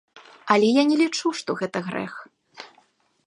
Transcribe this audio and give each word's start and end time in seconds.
Але 0.53 0.67
я 0.77 0.83
не 0.91 0.95
лічу, 1.01 1.27
што 1.41 1.57
гэта 1.61 1.77
грэх. 1.91 2.13